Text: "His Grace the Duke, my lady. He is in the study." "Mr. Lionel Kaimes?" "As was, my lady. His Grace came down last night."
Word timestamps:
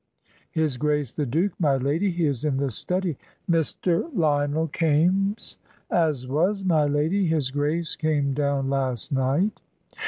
"His 0.49 0.77
Grace 0.77 1.13
the 1.13 1.27
Duke, 1.27 1.53
my 1.59 1.75
lady. 1.77 2.09
He 2.09 2.25
is 2.25 2.43
in 2.43 2.57
the 2.57 2.71
study." 2.71 3.19
"Mr. 3.47 4.09
Lionel 4.15 4.67
Kaimes?" 4.69 5.59
"As 5.91 6.25
was, 6.25 6.65
my 6.65 6.85
lady. 6.85 7.27
His 7.27 7.51
Grace 7.51 7.95
came 7.95 8.33
down 8.33 8.67
last 8.67 9.11
night." 9.11 9.61